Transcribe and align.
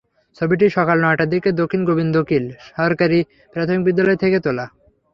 ছবিটি 0.37 0.65
সকাল 0.77 0.97
নয়টার 1.03 1.29
দিকে 1.33 1.49
দক্ষিণ 1.61 1.81
গোবিন্দকিল 1.89 2.43
সরকারি 2.71 3.19
প্রাথমিক 3.55 3.81
বিদ্যালয় 3.87 4.19
থেকে 4.23 4.37
তোলা। 4.45 4.65